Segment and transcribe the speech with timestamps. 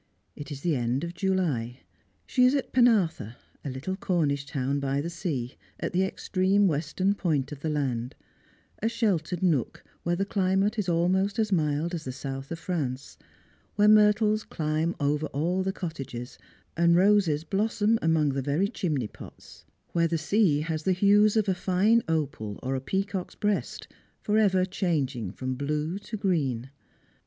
[0.35, 1.81] It is the end of July.
[2.25, 7.13] She is at Penarthur, a little Cornish town by the sea, at the extreme western
[7.13, 8.15] point of the land,
[8.81, 13.19] a sheltered nook where the climate is almost as mild as the south of France;
[13.75, 16.39] where myrtles climb over all the cottages,
[16.75, 21.47] and roses blossom among the very chimney pots; where the sea has the hues of
[21.47, 23.87] a fine opal or a peacock's breast,
[24.19, 26.71] for ever changing from blue to green.